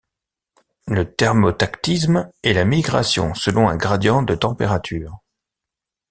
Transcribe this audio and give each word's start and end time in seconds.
Le 0.87 1.13
thermotactisme 1.13 2.31
est 2.41 2.53
la 2.53 2.65
migration 2.65 3.35
selon 3.35 3.69
un 3.69 3.77
gradient 3.77 4.23
de 4.23 4.33
température. 4.33 5.19